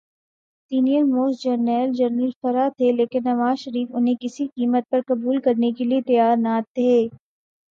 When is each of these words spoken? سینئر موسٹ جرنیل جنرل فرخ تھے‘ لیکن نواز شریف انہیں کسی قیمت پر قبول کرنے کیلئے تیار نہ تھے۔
سینئر 0.71 1.03
موسٹ 1.07 1.37
جرنیل 1.43 1.89
جنرل 1.99 2.31
فرخ 2.41 2.69
تھے‘ 2.77 2.87
لیکن 2.99 3.21
نواز 3.25 3.55
شریف 3.63 3.87
انہیں 3.95 4.15
کسی 4.21 4.43
قیمت 4.55 4.83
پر 4.91 4.99
قبول 5.09 5.37
کرنے 5.45 5.71
کیلئے 5.77 6.01
تیار 6.07 6.35
نہ 6.45 6.53
تھے۔ 6.75 6.91